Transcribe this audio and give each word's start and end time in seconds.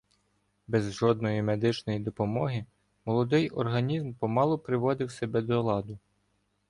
Без 0.67 0.93
жодної 0.93 1.41
медичної 1.43 1.99
допомоги 1.99 2.65
молодий 3.05 3.49
організм 3.49 4.13
помалу 4.13 4.59
приводив 4.59 5.11
себе 5.11 5.41
до 5.41 5.61
ладу. 5.61 5.99